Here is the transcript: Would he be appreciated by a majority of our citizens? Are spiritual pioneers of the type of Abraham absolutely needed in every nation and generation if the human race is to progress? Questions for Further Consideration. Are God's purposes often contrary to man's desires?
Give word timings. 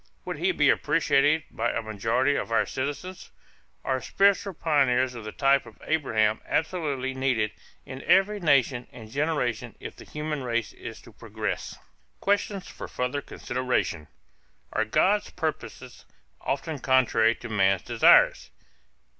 Would 0.25 0.39
he 0.39 0.51
be 0.51 0.71
appreciated 0.71 1.43
by 1.51 1.69
a 1.69 1.79
majority 1.83 2.35
of 2.35 2.51
our 2.51 2.65
citizens? 2.65 3.29
Are 3.85 4.01
spiritual 4.01 4.55
pioneers 4.55 5.13
of 5.13 5.23
the 5.25 5.31
type 5.31 5.67
of 5.67 5.77
Abraham 5.85 6.41
absolutely 6.47 7.13
needed 7.13 7.51
in 7.85 8.01
every 8.05 8.39
nation 8.39 8.87
and 8.91 9.11
generation 9.11 9.75
if 9.79 9.95
the 9.95 10.03
human 10.03 10.41
race 10.41 10.73
is 10.73 10.99
to 11.01 11.13
progress? 11.13 11.77
Questions 12.19 12.67
for 12.67 12.87
Further 12.87 13.21
Consideration. 13.21 14.07
Are 14.73 14.85
God's 14.85 15.29
purposes 15.29 16.05
often 16.41 16.79
contrary 16.79 17.35
to 17.35 17.47
man's 17.47 17.83
desires? 17.83 18.49